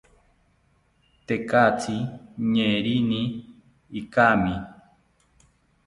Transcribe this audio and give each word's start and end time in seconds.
Tekatzi 1.27 1.95
ñeerini 2.53 3.21
ikami 3.99 4.53